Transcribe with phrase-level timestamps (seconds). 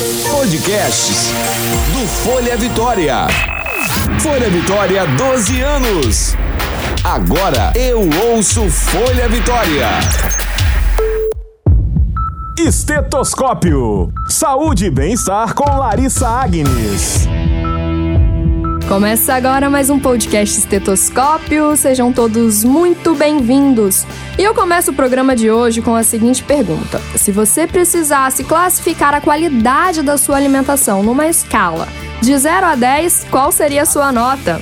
[0.00, 1.30] Podcasts
[1.92, 3.26] do Folha Vitória.
[4.20, 6.36] Folha Vitória, 12 anos.
[7.04, 9.88] Agora eu ouço Folha Vitória.
[12.58, 14.10] Estetoscópio.
[14.26, 17.28] Saúde e bem-estar com Larissa Agnes.
[18.90, 21.76] Começa agora mais um podcast Estetoscópio.
[21.76, 24.04] Sejam todos muito bem-vindos.
[24.36, 29.14] E eu começo o programa de hoje com a seguinte pergunta: Se você precisasse classificar
[29.14, 31.86] a qualidade da sua alimentação numa escala
[32.20, 34.60] de 0 a 10, qual seria a sua nota?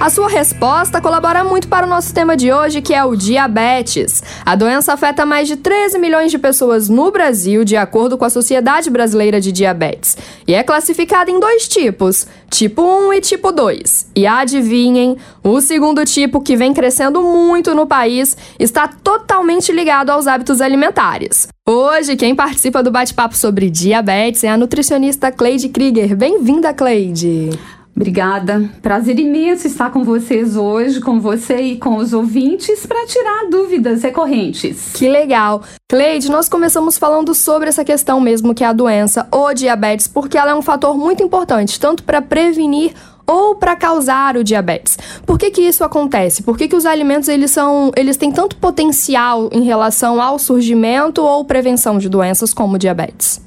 [0.00, 4.22] A sua resposta colabora muito para o nosso tema de hoje, que é o diabetes.
[4.44, 8.30] A doença afeta mais de 13 milhões de pessoas no Brasil, de acordo com a
[8.30, 10.16] Sociedade Brasileira de Diabetes.
[10.46, 14.10] E é classificada em dois tipos: tipo 1 e tipo 2.
[14.16, 20.26] E adivinhem, o segundo tipo, que vem crescendo muito no país, está totalmente ligado aos
[20.26, 21.48] hábitos alimentares.
[21.66, 26.14] Hoje, quem participa do bate-papo sobre diabetes é a nutricionista Cleide Krieger.
[26.16, 27.50] Bem-vinda, Cleide!
[27.96, 28.68] Obrigada.
[28.82, 34.02] Prazer imenso estar com vocês hoje, com você e com os ouvintes, para tirar dúvidas
[34.02, 34.90] recorrentes.
[34.94, 35.62] Que legal.
[35.88, 40.36] Cleide, nós começamos falando sobre essa questão mesmo que é a doença ou diabetes, porque
[40.36, 42.92] ela é um fator muito importante, tanto para prevenir
[43.26, 44.98] ou para causar o diabetes.
[45.24, 46.42] Por que, que isso acontece?
[46.42, 51.22] Por que, que os alimentos eles são, eles têm tanto potencial em relação ao surgimento
[51.22, 53.40] ou prevenção de doenças como diabetes?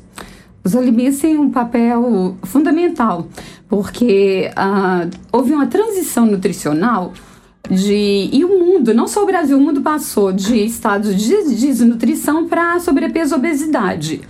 [0.68, 3.30] Os alimentos têm um papel fundamental,
[3.70, 7.14] porque ah, houve uma transição nutricional
[7.72, 12.50] de e o mundo, não só o Brasil, o mundo passou de estado de desnutrição
[12.50, 14.22] para sobrepeso e obesidade.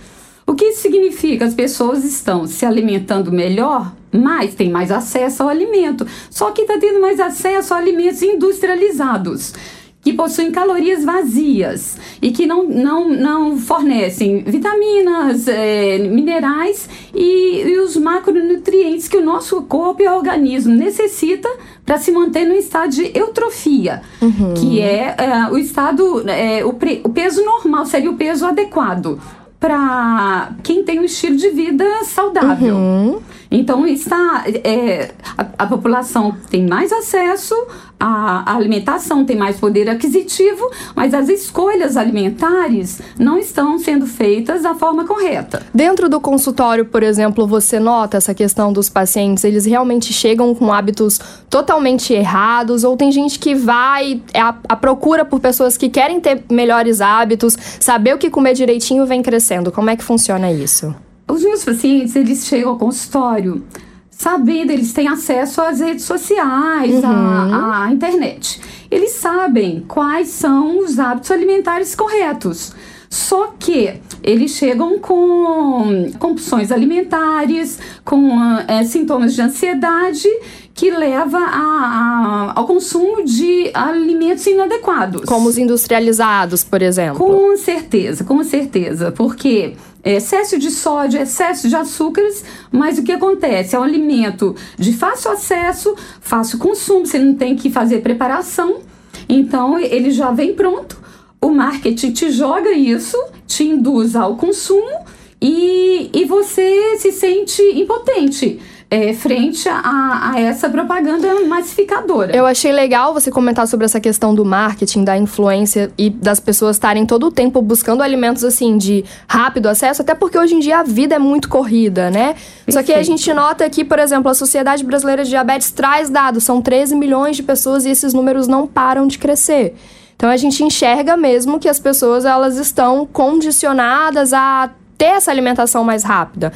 [0.46, 1.44] O que isso significa?
[1.44, 6.06] As pessoas estão se alimentando melhor, mas tem mais acesso ao alimento.
[6.30, 9.54] Só que está tendo mais acesso a alimentos industrializados
[10.02, 17.78] que possuem calorias vazias e que não, não, não fornecem vitaminas, é, minerais e, e,
[17.80, 21.48] os macronutrientes que o nosso corpo e organismo necessita
[21.84, 24.54] para se manter no estado de eutrofia, uhum.
[24.54, 29.20] que é, é, o estado, é, o, pre, o peso normal, seria o peso adequado
[29.58, 32.76] para quem tem um estilo de vida saudável.
[32.76, 33.18] Uhum.
[33.50, 37.54] Então está é, a, a, população tem mais acesso
[37.98, 44.74] à alimentação, tem mais poder aquisitivo, mas as escolhas alimentares não estão sendo feitas da
[44.74, 45.62] forma correta.
[45.72, 50.72] Dentro do consultório, por exemplo, você nota essa questão dos pacientes, eles realmente chegam com
[50.72, 56.20] hábitos totalmente errados, ou tem gente que vai à, à procura por pessoas que querem
[56.20, 59.72] ter melhores hábitos, saber o que comer direitinho vem crescendo.
[59.72, 60.94] Como é que funciona isso?
[61.28, 63.62] Os meus pacientes, eles chegam ao consultório
[64.10, 67.04] sabendo, eles têm acesso às redes sociais, uhum.
[67.04, 68.60] à, à internet.
[68.90, 72.72] Eles sabem quais são os hábitos alimentares corretos.
[73.08, 78.30] Só que eles chegam com compulsões alimentares, com
[78.66, 80.28] é, sintomas de ansiedade
[80.74, 85.24] que leva a, a, ao consumo de alimentos inadequados.
[85.24, 87.18] Como os industrializados, por exemplo.
[87.18, 89.10] Com certeza, com certeza.
[89.10, 93.74] Porque excesso de sódio, excesso de açúcares, mas o que acontece?
[93.74, 98.80] É um alimento de fácil acesso, fácil consumo, você não tem que fazer preparação.
[99.28, 100.98] Então, ele já vem pronto.
[101.40, 103.16] O marketing te joga isso,
[103.46, 105.04] te induz ao consumo
[105.40, 108.60] e, e você se sente impotente
[108.90, 112.34] é, frente a, a, essa propaganda massificadora.
[112.34, 116.76] Eu achei legal você comentar sobre essa questão do marketing, da influência e das pessoas
[116.76, 120.78] estarem todo o tempo buscando alimentos assim de rápido acesso, até porque hoje em dia
[120.78, 122.28] a vida é muito corrida, né?
[122.32, 122.72] Perfeito.
[122.72, 126.44] Só que a gente nota que, por exemplo, a Sociedade Brasileira de Diabetes traz dados,
[126.44, 129.74] são 13 milhões de pessoas e esses números não param de crescer.
[130.16, 135.84] Então a gente enxerga mesmo que as pessoas elas estão condicionadas a ter essa alimentação
[135.84, 136.52] mais rápida.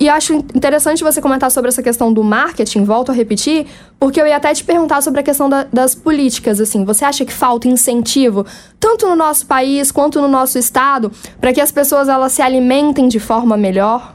[0.00, 3.66] E acho interessante você comentar sobre essa questão do marketing, volto a repetir,
[3.98, 7.24] porque eu ia até te perguntar sobre a questão da, das políticas, assim, você acha
[7.24, 8.46] que falta incentivo,
[8.78, 11.10] tanto no nosso país quanto no nosso estado,
[11.40, 14.14] para que as pessoas elas se alimentem de forma melhor?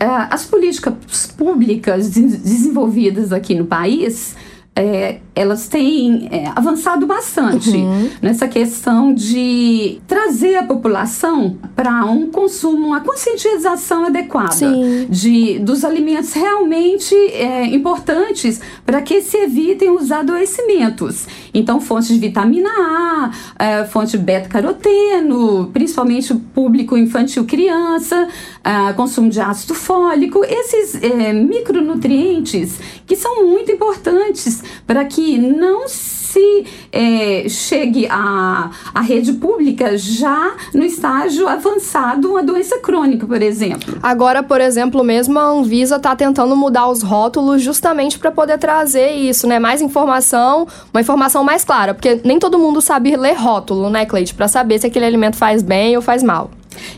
[0.00, 0.94] É, as políticas
[1.38, 4.34] públicas desenvolvidas aqui no país,
[4.76, 8.10] é, elas têm é, avançado bastante uhum.
[8.20, 14.66] nessa questão de trazer a população para um consumo, uma conscientização adequada
[15.08, 21.26] de, dos alimentos realmente é, importantes para que se evitem os adoecimentos.
[21.54, 28.28] Então, fontes de vitamina A, é, fonte de beta-caroteno, principalmente o público infantil criança,
[28.66, 35.86] é, consumo de ácido fólico, esses é, micronutrientes que são muito importantes para que não
[35.86, 43.40] se é, chegue à, à rede pública já no estágio avançado, uma doença crônica, por
[43.40, 43.98] exemplo.
[44.02, 49.12] Agora, por exemplo, mesmo a Anvisa está tentando mudar os rótulos justamente para poder trazer
[49.12, 49.60] isso, né?
[49.60, 54.34] Mais informação, uma informação mais clara, porque nem todo mundo sabe ler rótulo, né, Cleide,
[54.34, 56.50] para saber se aquele alimento faz bem ou faz mal.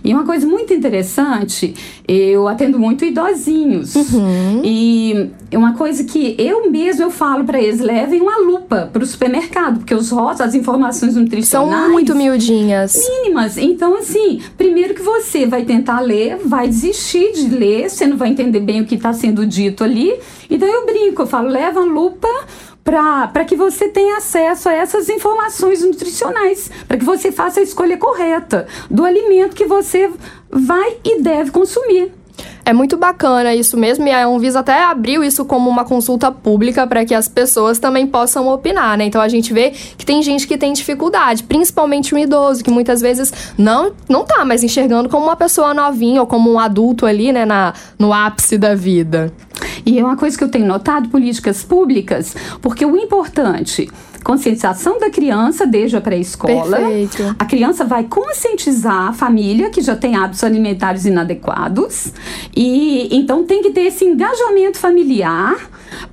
[0.02, 1.74] E uma coisa muito interessante,
[2.06, 3.94] eu atendo muito idosinhos.
[3.94, 4.62] Uhum.
[4.64, 9.06] E uma coisa que eu mesmo eu falo para eles, levem uma lupa para o
[9.06, 12.96] supermercado, porque os rótulos, as informações nutricionais são muito miudinhas.
[13.08, 13.56] Mínimas.
[13.56, 18.30] Então assim, primeiro que você vai tentar ler, vai desistir de ler, você não vai
[18.30, 20.14] entender bem o que está sendo dito ali.
[20.50, 22.28] Então eu brinco, eu falo, leva a lupa
[22.90, 27.98] para que você tenha acesso a essas informações nutricionais, para que você faça a escolha
[27.98, 30.10] correta do alimento que você
[30.50, 32.17] vai e deve consumir.
[32.68, 36.86] É muito bacana isso mesmo, e a Anvisa até abriu isso como uma consulta pública
[36.86, 39.06] para que as pessoas também possam opinar, né?
[39.06, 43.00] Então a gente vê que tem gente que tem dificuldade, principalmente um idoso, que muitas
[43.00, 47.32] vezes não, não tá mais enxergando como uma pessoa novinha ou como um adulto ali,
[47.32, 49.32] né, na, no ápice da vida.
[49.86, 53.88] E é uma coisa que eu tenho notado, políticas públicas, porque o importante
[54.22, 56.78] conscientização da criança desde a pré-escola.
[57.38, 62.12] A criança vai conscientizar a família que já tem hábitos alimentares inadequados
[62.54, 65.56] e então tem que ter esse engajamento familiar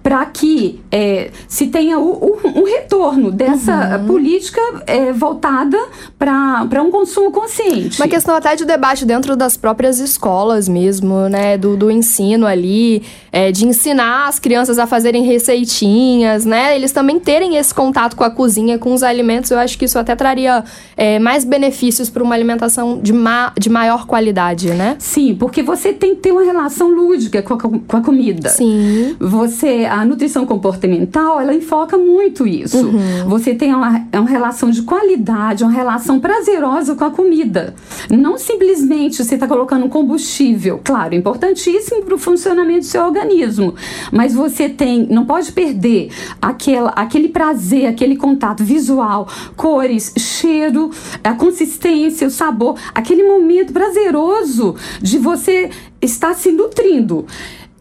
[0.01, 4.07] para que é, se tenha o, o, um retorno dessa uhum.
[4.07, 5.77] política é, voltada
[6.17, 8.01] para um consumo consciente.
[8.01, 11.57] Uma questão até de debate dentro das próprias escolas mesmo, né?
[11.57, 16.75] Do, do ensino ali, é, de ensinar as crianças a fazerem receitinhas, né?
[16.75, 19.51] Eles também terem esse contato com a cozinha, com os alimentos.
[19.51, 20.63] Eu acho que isso até traria
[20.97, 24.95] é, mais benefícios para uma alimentação de, ma de maior qualidade, né?
[24.99, 28.49] Sim, porque você tem que ter uma relação lúdica com a, com a comida.
[28.49, 29.15] Sim.
[29.19, 32.77] Você a nutrição comportamental, ela enfoca muito isso.
[32.77, 33.29] Uhum.
[33.29, 37.73] Você tem uma, é uma relação de qualidade, uma relação prazerosa com a comida.
[38.09, 43.75] Não simplesmente você está colocando um combustível, claro, importantíssimo para o funcionamento do seu organismo,
[44.11, 46.09] mas você tem, não pode perder
[46.41, 50.89] aquela, aquele prazer, aquele contato visual, cores, cheiro,
[51.23, 55.69] a consistência, o sabor, aquele momento prazeroso de você
[56.01, 57.25] estar se nutrindo.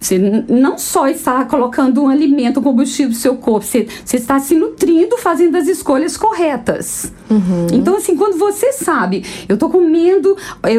[0.05, 4.39] Você não só está colocando um alimento, um combustível no seu corpo, você, você está
[4.39, 7.11] se nutrindo, fazendo as escolhas corretas.
[7.31, 7.69] Uhum.
[7.73, 10.37] Então, assim, quando você sabe, eu estou comendo,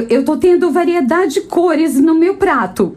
[0.09, 2.95] eu estou tendo variedade de cores no meu prato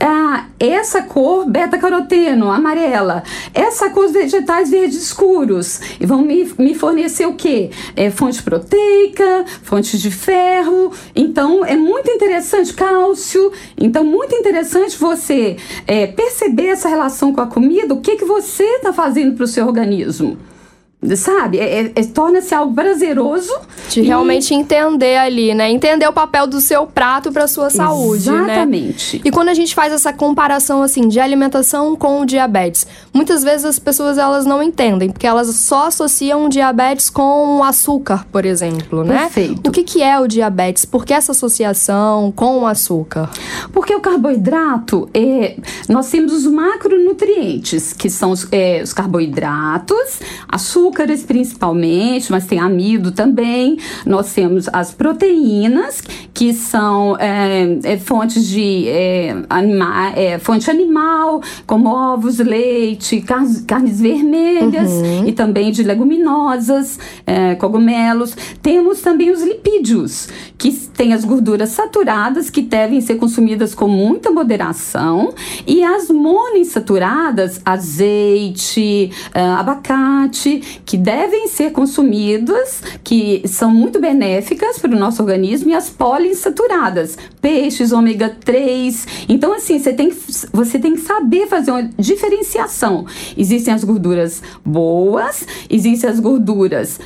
[0.00, 3.22] ah, essa cor beta-caroteno, amarela,
[3.52, 7.70] essa cor vegetais verdes escuros, e vão me, me fornecer o quê?
[7.96, 15.56] É, fonte proteica, fonte de ferro, então é muito interessante, cálcio, então muito interessante você
[15.86, 19.48] é, perceber essa relação com a comida, o que, que você está fazendo para o
[19.48, 20.38] seu organismo
[21.16, 21.58] sabe?
[21.58, 23.52] É, é, é, Torna-se algo prazeroso.
[23.88, 24.02] De e...
[24.02, 25.70] realmente entender ali, né?
[25.70, 28.42] Entender o papel do seu prato para sua saúde, né?
[28.42, 29.16] Exatamente.
[29.16, 29.22] Né?
[29.24, 33.64] E quando a gente faz essa comparação assim de alimentação com o diabetes, muitas vezes
[33.64, 38.44] as pessoas elas não entendem, porque elas só associam o diabetes com o açúcar, por
[38.44, 39.20] exemplo, né?
[39.20, 39.68] Perfeito.
[39.68, 40.84] O que, que é o diabetes?
[40.84, 43.30] Por que essa associação com o açúcar?
[43.72, 45.56] Porque o carboidrato, é,
[45.88, 52.58] nós temos os macronutrientes, que são os, é, os carboidratos, açúcar açúcares principalmente, mas tem
[52.58, 53.78] amido também.
[54.06, 56.02] Nós temos as proteínas,
[56.32, 64.00] que são é, fontes de é, anima, é, fonte animal, como ovos, leite, carnes, carnes
[64.00, 65.26] vermelhas uhum.
[65.26, 66.98] e também de leguminosas,
[67.58, 68.34] cogumelos.
[68.62, 74.30] Temos também os lipídios, que têm as gorduras saturadas, que devem ser consumidas com muita
[74.30, 75.34] moderação,
[75.66, 79.10] e as monoinsaturadas, azeite,
[79.58, 85.90] abacate, que devem ser consumidas, que são muito benéficas para o nosso organismo, e as
[85.90, 89.06] poliinsaturadas, peixes, ômega 3.
[89.28, 90.12] Então, assim, você tem,
[90.52, 93.06] você tem que saber fazer uma diferenciação.
[93.36, 96.98] Existem as gorduras boas, existem as gorduras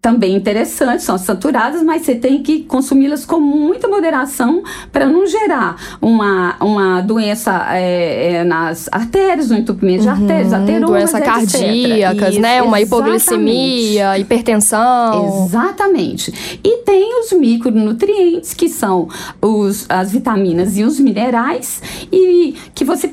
[0.00, 5.98] também interessantes, são saturadas, mas você tem que consumi-las com muita moderação para não gerar
[6.00, 12.30] uma, uma doença é, é, nas artérias, um entupimento uhum, de artérias, ateromas, Doença cardíacas,
[12.30, 12.62] Isso, né?
[12.62, 15.44] Uma hipoglicemia, hipertensão.
[15.46, 16.58] Exatamente.
[16.64, 19.06] E tem os micronutrientes, que são
[19.40, 23.08] os, as vitaminas e os minerais, e que você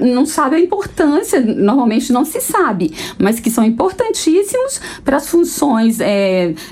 [0.00, 6.00] não sabe a importância, normalmente não se sabe, mas que são importantíssimos para as funções
[6.00, 6.27] é,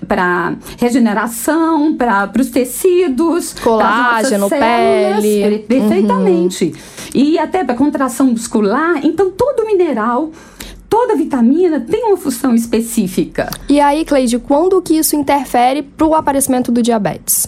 [0.07, 5.59] para regeneração, para os tecidos, colágeno, pele.
[5.61, 6.67] Perfeitamente.
[6.67, 6.73] Uhum.
[7.15, 9.05] E até para contração muscular.
[9.05, 10.31] Então, todo mineral
[10.89, 13.51] toda vitamina tem uma função específica.
[13.69, 17.47] E aí, Cleide, quando que isso interfere para o aparecimento do diabetes?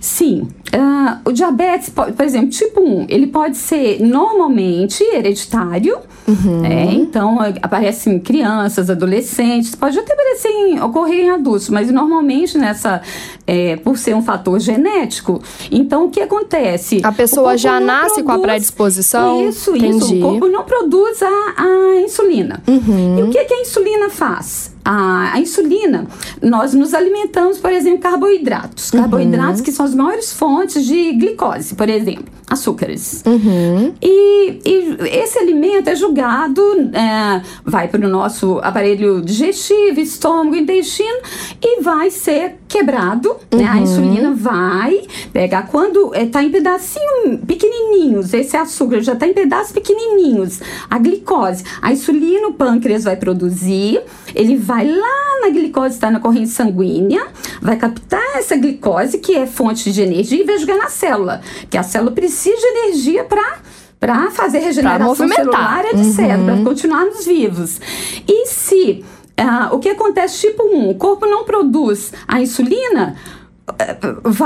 [0.00, 6.64] Sim, uh, o diabetes, por exemplo, tipo 1, ele pode ser normalmente hereditário, uhum.
[6.64, 12.56] é, então aparece em crianças, adolescentes, pode até aparecer em, ocorrer em adultos, mas normalmente
[12.56, 13.02] nessa,
[13.46, 17.00] é, por ser um fator genético, então o que acontece?
[17.02, 19.48] A pessoa já nasce produz, com a predisposição?
[19.48, 19.96] Isso, Entendi.
[19.98, 22.62] isso, o corpo não produz a, a insulina.
[22.66, 23.18] Uhum.
[23.18, 24.70] E o que, que a insulina faz?
[24.84, 26.06] a, a, insulina,
[26.42, 28.92] nós nos alimentamos, por exemplo, carboidratos.
[28.92, 29.00] Uhum.
[29.00, 33.22] Carboidratos que são as maiores fontes de glicose, por exemplo, açúcares.
[33.26, 33.94] Uhum.
[34.02, 36.62] E, e, esse alimento é julgado,
[36.92, 41.20] é, vai para o nosso aparelho digestivo, estômago, intestino
[41.62, 43.36] e vai ser quebrado.
[43.52, 43.58] Uhum.
[43.58, 43.66] Né?
[43.66, 43.82] A uhum.
[43.82, 45.02] insulina vai
[45.32, 50.60] pegar quando está é, em pedacinhos pequenininhos, esse açúcar já está em pedaços pequenininhos.
[50.88, 54.00] A glicose, a insulina, o pâncreas vai produzir,
[54.34, 57.26] ele vai lá na glicose, está na corrente sanguínea,
[57.60, 61.82] vai captar essa glicose, que é fonte de energia, vai jogar na célula, que a
[61.82, 63.58] célula precisa de energia para
[63.98, 66.46] para fazer regeneração celular, etc., uhum.
[66.46, 67.78] para continuarmos vivos.
[68.26, 69.04] E se
[69.38, 73.14] uh, o que acontece, tipo 1, o corpo não produz a insulina,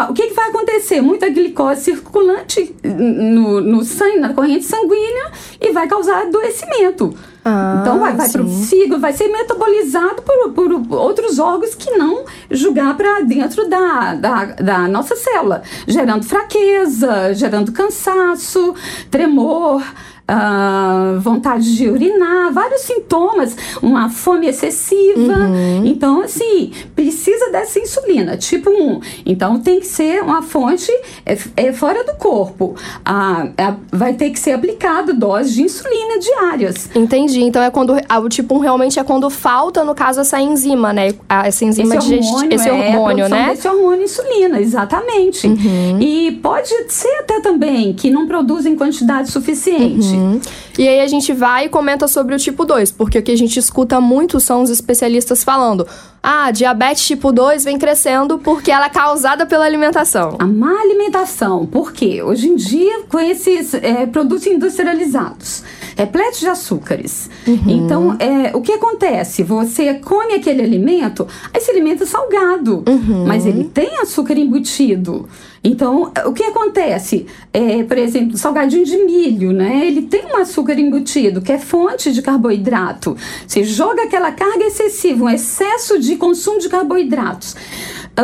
[0.09, 1.01] o que, que, vai acontecer?
[1.01, 5.31] Muita glicose circulante no, no sangue, na corrente sanguínea,
[5.61, 7.15] e vai causar adoecimento.
[7.45, 11.91] Ah, então vai, vai para o fígado, vai ser metabolizado por, por outros órgãos que
[11.91, 18.75] não julgar para dentro da, da, da nossa célula, gerando fraqueza, gerando cansaço,
[19.11, 19.83] tremor
[20.29, 25.35] uh, vontade de urinar, vários sintomas, uma fome excessiva.
[25.35, 25.87] Uhum.
[25.87, 29.01] Então, assim, precisa dessa insulina, tipo 1.
[29.27, 30.91] Então, tem que ser uma fonte
[31.25, 32.75] é, é fora do corpo.
[33.05, 36.91] Ah, é, vai ter que ser aplicado doses de insulina diárias.
[36.95, 37.34] Entendi.
[37.41, 40.93] Então, é quando ah, o tipo 1 realmente é quando falta, no caso, essa enzima,
[40.93, 41.15] né?
[41.29, 43.53] Essa enzima esse hormônio, esse hormônio, é né?
[43.53, 45.47] Esse hormônio insulina, exatamente.
[45.47, 46.01] Uhum.
[46.01, 50.07] E pode ser até também que não produz em quantidade suficiente.
[50.07, 50.41] Uhum.
[50.79, 53.37] E aí a gente vai e comenta sobre o tipo 2, porque o que a
[53.37, 55.87] gente escuta muito são os especialistas falando:
[56.23, 60.37] ah, diabetes tipo 2 vem crescendo porque ela é causada pela alimentação.
[60.39, 62.23] A má alimentação, por quê?
[62.23, 65.63] Hoje em dia, com esses é, produtos industrializados,
[65.97, 67.31] repletos de açúcares.
[67.47, 67.63] Uhum.
[67.67, 69.43] Então, é, o que acontece?
[69.43, 73.27] Você come aquele alimento, esse alimento é salgado, uhum.
[73.27, 75.29] mas ele tem açúcar embutido.
[75.67, 77.25] Então, o que acontece?
[77.51, 79.87] É, por exemplo, salgadinho de milho, né?
[79.87, 83.17] Ele tem um açúcar embutido, que é fonte de carboidrato.
[83.47, 87.57] Você joga aquela carga excessiva, um excesso de consumo de carboidratos.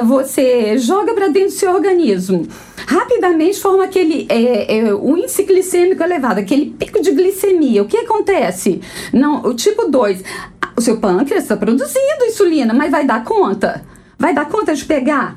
[0.04, 2.46] Você joga para dentro do seu organismo.
[2.86, 7.82] Rapidamente forma aquele é, é, o índice glicêmico elevado, aquele pico de glicemia.
[7.82, 8.82] O que acontece?
[9.14, 10.22] Não, o tipo 2,
[10.76, 13.82] o seu pâncreas está produzindo insulina, mas vai dar conta?
[14.18, 15.34] Vai dar conta de pegar?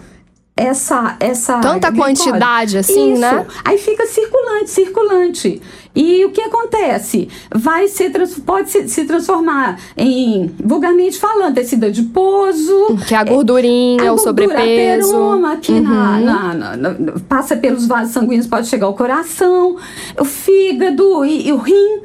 [0.55, 2.24] Essa essa tanta glicose.
[2.24, 3.22] quantidade assim, Isso.
[3.22, 3.45] né?
[3.65, 5.62] Aí fica circulante, circulante.
[5.95, 7.27] E o que acontece?
[7.53, 8.12] Vai ser
[8.45, 14.13] pode se, se transformar em vulgarmente falando tecido adiposo, que é a gordurinha, é, a
[14.13, 15.81] o sobrepeso, peroma, que uhum.
[15.81, 16.95] na, na, na, na,
[17.27, 19.77] passa pelos vasos sanguíneos pode chegar ao coração,
[20.19, 22.01] o fígado e, e o rim,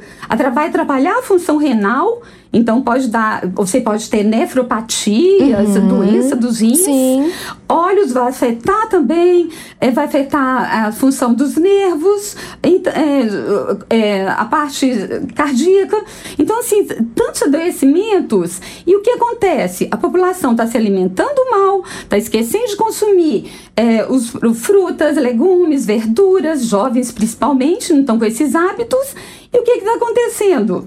[0.53, 6.59] vai atrapalhar a função renal então pode dar, você pode ter nefropatias, uhum, doença dos
[6.59, 6.79] rins.
[6.79, 7.31] Sim.
[7.67, 14.89] Olhos vai afetar também, é, vai afetar a função dos nervos, é, é, a parte
[15.35, 16.03] cardíaca.
[16.39, 18.59] Então, assim, tantos adoecimentos.
[18.85, 19.87] E o que acontece?
[19.91, 26.65] A população está se alimentando mal, está esquecendo de consumir é, os, frutas, legumes, verduras,
[26.65, 29.15] jovens principalmente, não estão com esses hábitos.
[29.53, 30.85] E o que está acontecendo?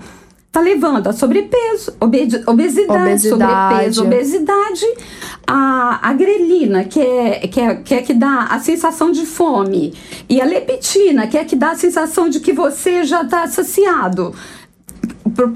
[0.52, 4.86] Tá levando a sobrepeso, obesidade, obesidade, sobrepeso, obesidade,
[5.46, 9.94] a, a grelina, que é, que, é, que é que dá a sensação de fome,
[10.28, 14.34] e a leptina, que é que dá a sensação de que você já está saciado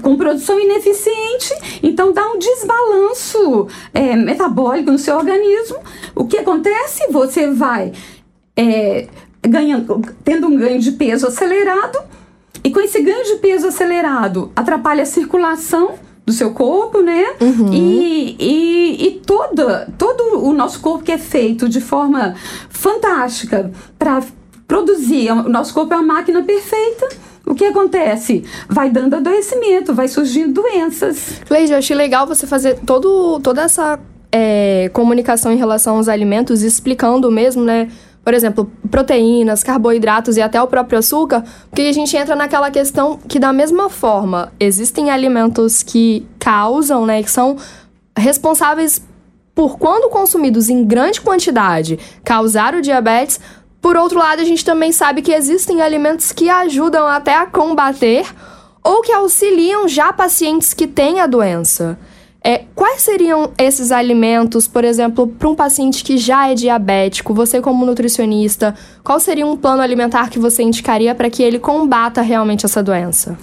[0.01, 5.77] com produção ineficiente, então dá um desbalanço é, metabólico no seu organismo.
[6.15, 7.05] O que acontece?
[7.11, 7.91] Você vai
[8.55, 9.07] é,
[9.43, 11.99] ganhando, tendo um ganho de peso acelerado,
[12.67, 15.93] e com esse ganho de peso acelerado, atrapalha a circulação
[16.25, 17.23] do seu corpo, né?
[17.39, 17.71] Uhum.
[17.71, 22.35] E, e, e toda, todo o nosso corpo que é feito de forma
[22.69, 24.21] fantástica para
[24.67, 27.07] produzir, o nosso corpo é uma máquina perfeita.
[27.45, 28.43] O que acontece?
[28.67, 31.39] Vai dando adoecimento, vai surgindo doenças.
[31.49, 33.97] Leide, eu achei legal você fazer todo, toda essa
[34.29, 37.87] é, comunicação em relação aos alimentos, explicando mesmo, né?
[38.27, 43.17] Por exemplo, proteínas, carboidratos e até o próprio açúcar, porque a gente entra naquela questão
[43.25, 47.55] que, da mesma forma, existem alimentos que causam, né, que são
[48.17, 49.01] responsáveis
[49.55, 53.39] por, quando consumidos em grande quantidade, causar o diabetes.
[53.79, 58.25] Por outro lado, a gente também sabe que existem alimentos que ajudam até a combater
[58.83, 61.97] ou que auxiliam já pacientes que têm a doença.
[62.43, 67.33] É, quais seriam esses alimentos, por exemplo, para um paciente que já é diabético?
[67.33, 72.21] Você, como nutricionista, qual seria um plano alimentar que você indicaria para que ele combata
[72.21, 73.37] realmente essa doença?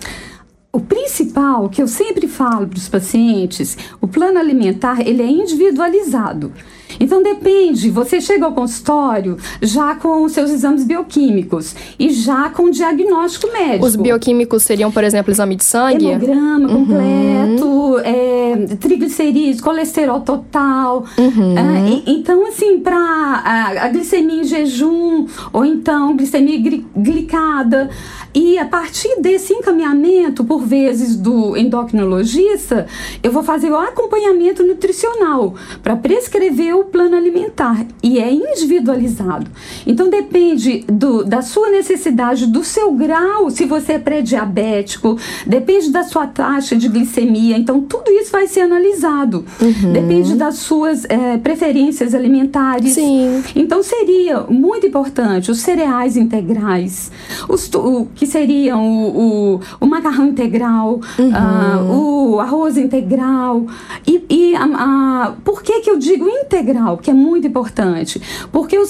[0.73, 6.53] O principal que eu sempre falo para os pacientes, o plano alimentar ele é individualizado.
[6.99, 12.65] Então depende, você chega ao consultório já com os seus exames bioquímicos e já com
[12.65, 13.87] o diagnóstico médico.
[13.87, 16.07] Os bioquímicos seriam, por exemplo, exame de sangue?
[16.07, 16.87] Hemograma uhum.
[16.87, 21.05] completo, é, triglicerídeos, colesterol total.
[21.19, 21.59] Uhum.
[21.59, 26.59] É, e, então, assim, para a, a, glicemia em jejum, ou então glicemia
[26.97, 27.91] glicada.
[28.35, 32.87] E a partir desse encaminhamento, por vezes, do endocrinologista,
[33.23, 39.47] eu vou fazer o acompanhamento nutricional para prescrever o plano alimentar e é individualizado.
[39.87, 46.03] Então depende do, da sua necessidade, do seu grau, se você é pré-diabético, depende da
[46.03, 47.57] sua taxa de glicemia.
[47.57, 49.45] Então tudo isso vai ser analisado.
[49.61, 49.93] Uhum.
[49.93, 52.93] Depende das suas é, preferências alimentares.
[52.93, 53.43] Sim.
[53.55, 57.11] Então seria muito importante os cereais integrais,
[57.49, 61.31] os, o, que seriam o, o, o macarrão integral, uhum.
[61.31, 63.67] uh, o arroz integral.
[64.07, 66.64] E, e a, a, por que, que eu digo integral?
[66.65, 68.21] Integral, que é muito importante.
[68.51, 68.85] Porque o,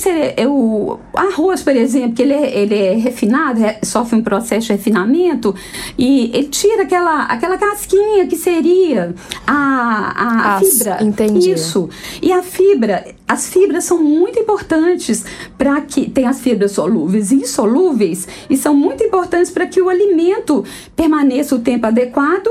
[0.47, 5.55] o arroz, por exemplo, que ele é, ele é refinado, sofre um processo de refinamento,
[5.99, 9.15] e ele tira aquela, aquela casquinha que seria
[9.47, 10.99] a, a, fibra.
[11.03, 11.53] Entendi.
[11.53, 11.89] Isso.
[12.23, 15.25] E a fibra, as fibras são muito importantes
[15.59, 16.05] para que.
[16.15, 20.65] Tem as fibras solúveis e insolúveis, e são muito importantes para que o alimento
[20.95, 22.49] permaneça o tempo adequado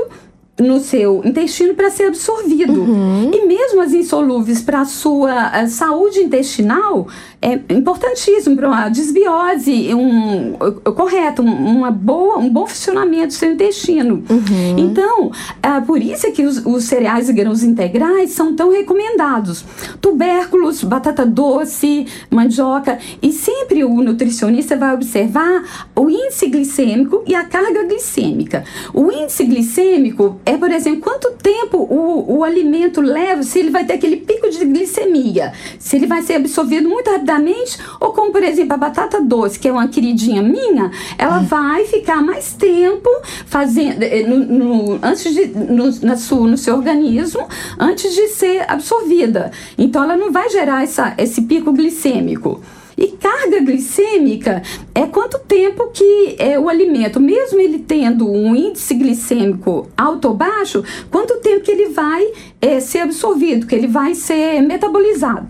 [0.58, 2.80] no seu intestino para ser absorvido.
[2.80, 3.30] Uhum.
[3.32, 7.08] E mesmo as insolúveis para a sua a saúde intestinal,
[7.44, 10.54] é importantíssimo para uma desbiose um,
[10.94, 14.24] correto, uma boa, um bom funcionamento do seu intestino.
[14.30, 14.78] Uhum.
[14.78, 15.30] Então,
[15.62, 19.62] é por isso que os, os, cereais e grãos integrais são tão recomendados.
[20.00, 22.98] Tubérculos, batata doce, mandioca.
[23.20, 28.64] E sempre o nutricionista vai observar o índice glicêmico e a carga glicêmica.
[28.94, 33.84] O índice glicêmico é, por exemplo, quanto tempo o, o alimento leva, se ele vai
[33.84, 38.32] ter aquele pico de glicemia, se ele vai ser absorvido muito rapidamente rapidamente, ou como
[38.32, 41.44] por exemplo a batata doce, que é uma queridinha minha, ela hum.
[41.44, 43.08] vai ficar mais tempo
[43.46, 47.46] fazendo eh, no, no, antes de no, na sua, no seu organismo
[47.78, 49.50] antes de ser absorvida.
[49.76, 52.60] Então ela não vai gerar essa, esse pico glicêmico.
[52.96, 54.62] E carga glicêmica
[54.94, 60.34] é quanto tempo que é, o alimento, mesmo ele tendo um índice glicêmico alto ou
[60.34, 62.24] baixo, quanto tempo que ele vai
[62.60, 65.48] é, ser absorvido, que ele vai ser metabolizado.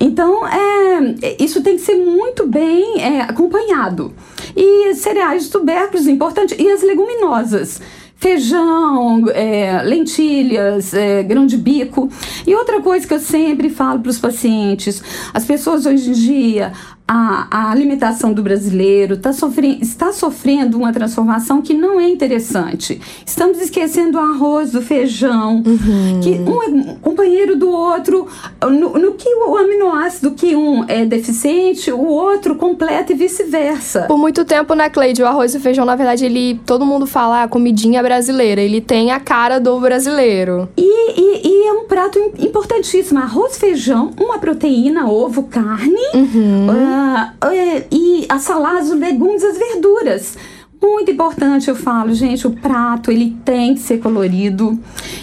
[0.00, 4.14] Então, é, isso tem que ser muito bem é, acompanhado.
[4.56, 7.80] E cereais tubérculos, importante, e as leguminosas
[8.18, 12.08] feijão, é, lentilhas, é, grão de bico.
[12.46, 16.72] E outra coisa que eu sempre falo para os pacientes: as pessoas hoje em dia
[17.08, 23.00] a, a alimentação do brasileiro tá sofrendo, está sofrendo uma transformação que não é interessante.
[23.24, 26.20] Estamos esquecendo o arroz, do feijão, uhum.
[26.20, 28.26] que um é companheiro do outro,
[28.62, 34.02] no, no, que o aminoácido que um é deficiente, o outro completa e vice-versa.
[34.02, 37.06] Por muito tempo, né, Cleide, o arroz e o feijão, na verdade, ele todo mundo
[37.06, 40.68] fala a ah, comidinha brasileira, ele tem a cara do brasileiro.
[40.76, 46.66] E, e, e é um prato importantíssimo, arroz, feijão, uma proteína, ovo, carne, uhum.
[46.68, 50.36] uh, uh, e as saladas, os legumes, as verduras.
[50.80, 54.78] Muito importante, eu falo, gente, o prato ele tem que ser colorido,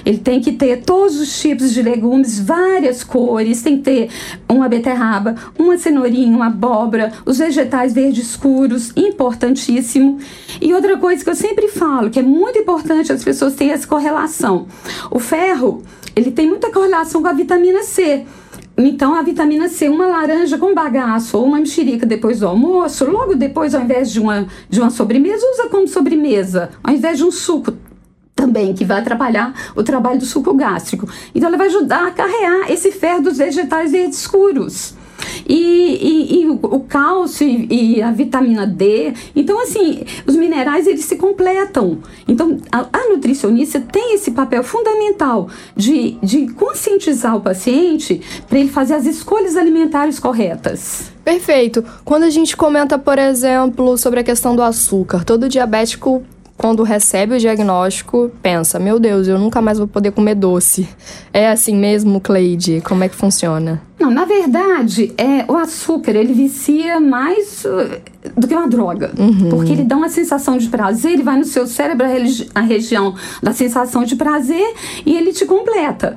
[0.06, 4.10] ele tem que ter todos os tipos de legumes, várias cores, tem que ter
[4.50, 10.20] uma beterraba, uma cenourinha, uma abóbora, os vegetais verdes escuros, importantíssimo.
[10.60, 13.88] E outra coisa que eu sempre falo, que é muito importante as pessoas terem essa
[13.88, 14.68] correlação.
[15.10, 15.84] O ferro,
[16.18, 18.26] ele tem muita correlação com a vitamina C.
[18.78, 23.34] Então, a vitamina C, uma laranja com bagaço ou uma mexerica depois do almoço, logo
[23.34, 27.32] depois, ao invés de uma, de uma sobremesa, usa como sobremesa, ao invés de um
[27.32, 27.74] suco
[28.36, 31.08] também, que vai atrapalhar o trabalho do suco gástrico.
[31.34, 34.95] Então, ela vai ajudar a carrear esse ferro dos vegetais verdes escuros.
[35.47, 39.13] E, e, e o, cálcio e, e, a vitamina D.
[39.36, 41.99] Então, assim, os minerais eles se completam.
[42.28, 48.69] Então, a, a nutricionista tem esse papel fundamental de, de conscientizar o paciente para ele
[48.69, 51.12] fazer as escolhas alimentares corretas.
[51.23, 51.84] Perfeito.
[52.04, 56.23] Quando a gente comenta, por exemplo, sobre a questão do açúcar, todo diabético
[56.58, 60.88] quando recebe o diagnóstico, pensa: meu Deus, eu nunca mais vou poder comer doce.
[61.34, 62.82] É assim mesmo, Cleide?
[62.82, 63.82] Como é que funciona?
[64.00, 68.00] Não, na verdade, é, o açúcar ele vicia mais uh,
[68.38, 69.12] do que uma droga.
[69.18, 69.50] Uhum.
[69.50, 73.15] Porque ele dá uma sensação de prazer, ele vai no seu cérebro, a, a região
[73.41, 74.74] da sensação de prazer,
[75.06, 76.15] e ele te completa.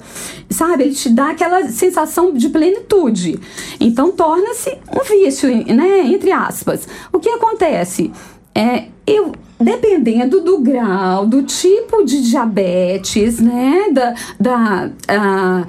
[0.50, 0.84] Sabe?
[0.84, 3.38] Ele te dá aquela sensação de plenitude.
[3.80, 6.00] Então torna-se um vício, né?
[6.06, 6.86] Entre aspas.
[7.12, 8.10] O que acontece?
[8.54, 15.66] É, eu dependendo do grau, do tipo de diabetes, né, da, da a,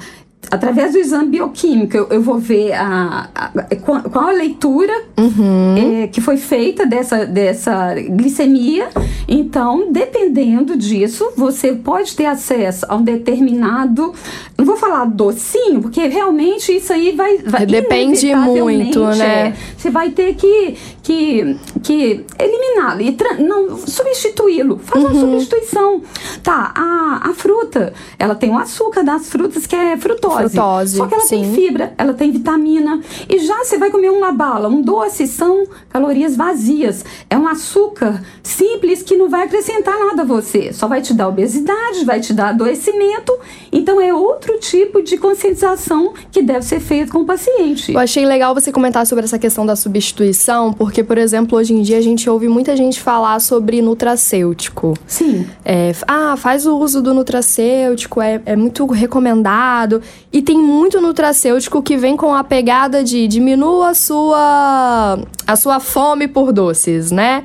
[0.52, 6.04] através do exame bioquímico, eu, eu vou ver a, a, qual a leitura uhum.
[6.04, 8.90] é, que foi feita dessa, dessa glicemia.
[9.28, 14.14] Então, dependendo disso, você pode ter acesso a um determinado.
[14.58, 17.38] Não vou falar docinho, porque realmente isso aí vai.
[17.40, 19.48] vai Depende muito, né?
[19.50, 20.76] É, você vai ter que,
[21.10, 24.78] que, que eliminá-lo e não substituí-lo.
[24.78, 25.10] Faz uhum.
[25.10, 26.04] uma substituição.
[26.44, 30.98] Tá, a, a fruta, ela tem o açúcar das frutas que é frutose frutose.
[30.98, 31.42] só que ela sim.
[31.42, 33.02] tem fibra, ela tem vitamina.
[33.28, 37.04] E já você vai comer uma bala, um doce, são calorias vazias.
[37.28, 40.72] É um açúcar simples que não vai acrescentar nada a você.
[40.72, 43.36] Só vai te dar obesidade, vai te dar adoecimento.
[43.72, 47.94] Então é outro tipo de conscientização que deve ser feito com o paciente.
[47.94, 51.82] Eu achei legal você comentar sobre essa questão da substituição, porque, por exemplo, hoje em
[51.82, 54.94] dia a gente ouve muita gente falar sobre nutracêutico.
[55.08, 55.48] Sim.
[55.64, 60.02] É, ah, faz o uso do nutracêutico, é, é muito recomendado.
[60.32, 65.80] E tem muito nutracêutico que vem com a pegada de diminua a sua, a sua
[65.80, 67.44] fome por doces, né?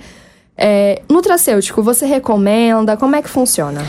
[0.57, 2.97] É, nutracêutico, você recomenda?
[2.97, 3.83] Como é que funciona?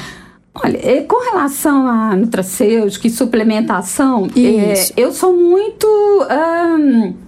[0.56, 5.86] Olha, é, com relação a nutracêutico e suplementação, é, eu sou muito.
[5.88, 7.25] Um,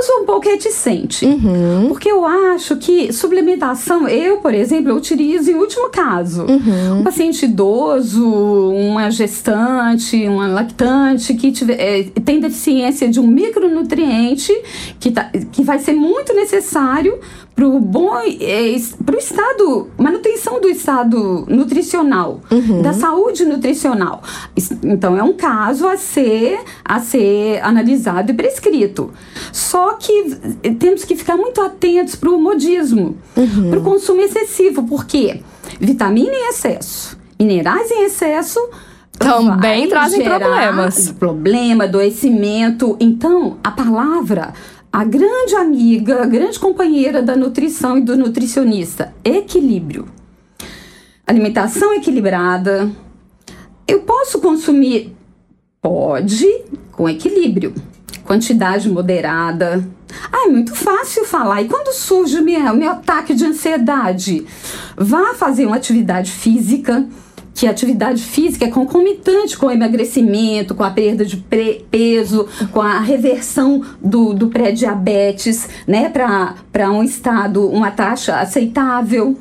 [0.00, 1.26] eu sou um pouco reticente.
[1.26, 1.88] Uhum.
[1.88, 6.44] Porque eu acho que suplementação, eu, por exemplo, eu utilizo em último caso.
[6.44, 7.00] Uhum.
[7.00, 14.52] Um paciente idoso, uma gestante, uma lactante que tiver, é, tem deficiência de um micronutriente
[14.98, 17.18] que, tá, que vai ser muito necessário
[17.60, 22.80] para o bom é, para o estado manutenção do estado nutricional uhum.
[22.80, 24.22] da saúde nutricional
[24.82, 29.12] então é um caso a ser a ser analisado e prescrito
[29.52, 30.36] só que
[30.78, 33.68] temos que ficar muito atentos para o modismo uhum.
[33.68, 35.42] para o consumo excessivo porque
[35.78, 38.58] vitamina em excesso minerais em excesso
[39.18, 44.54] também trazem problemas problema adoecimento então a palavra
[44.92, 50.08] a grande amiga, a grande companheira da nutrição e do nutricionista, equilíbrio.
[51.26, 52.90] Alimentação equilibrada.
[53.86, 55.14] Eu posso consumir?
[55.80, 56.46] Pode,
[56.90, 57.72] com equilíbrio.
[58.24, 59.88] Quantidade moderada.
[60.32, 61.62] Ah, é muito fácil falar.
[61.62, 64.44] E quando surge o meu, o meu ataque de ansiedade?
[64.96, 67.06] Vá fazer uma atividade física
[67.60, 72.80] que a atividade física é concomitante com o emagrecimento, com a perda de peso, com
[72.80, 79.36] a reversão do, do pré-diabetes, né, para um estado, uma taxa aceitável.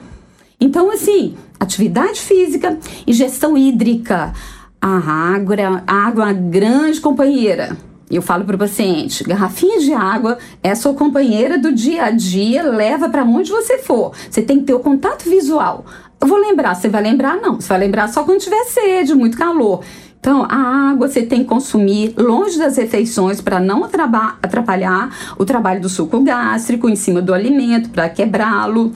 [0.59, 2.77] Então, assim, atividade física
[3.07, 4.33] e gestão hídrica.
[4.81, 4.97] A
[5.33, 5.55] água,
[5.87, 7.77] a água é uma grande companheira.
[8.09, 12.63] Eu falo para o paciente: garrafinha de água é sua companheira do dia a dia,
[12.63, 14.13] leva para onde você for.
[14.29, 15.85] Você tem que ter o contato visual.
[16.19, 17.37] Eu vou lembrar, você vai lembrar?
[17.37, 19.81] Não, você vai lembrar só quando tiver sede, muito calor.
[20.19, 25.79] Então, a água você tem que consumir longe das refeições para não atrapalhar o trabalho
[25.79, 28.91] do suco gástrico em cima do alimento, para quebrá-lo.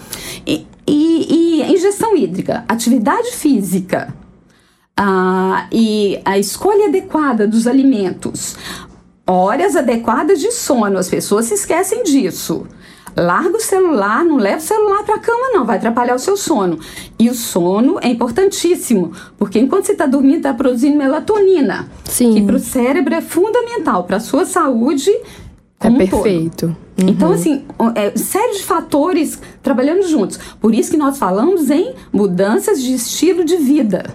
[0.45, 4.13] E, e, e, ingestão hídrica, atividade física
[4.97, 8.57] ah, e a escolha adequada dos alimentos,
[9.25, 12.65] horas adequadas de sono, as pessoas se esquecem disso.
[13.15, 16.35] Larga o celular, não leva o celular para a cama, não, vai atrapalhar o seu
[16.35, 16.79] sono.
[17.19, 22.33] E o sono é importantíssimo, porque enquanto você está dormindo, está produzindo melatonina, Sim.
[22.33, 25.11] que para o cérebro é fundamental, para a sua saúde.
[25.79, 26.75] É perfeito.
[26.97, 27.09] Uhum.
[27.09, 30.39] Então, assim, é, série de fatores trabalhando juntos.
[30.59, 34.05] Por isso que nós falamos em mudanças de estilo de vida.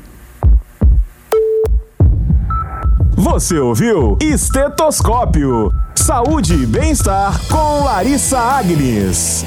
[3.18, 5.72] Você ouviu Estetoscópio.
[5.96, 9.46] Saúde e bem-estar com Larissa Agnes.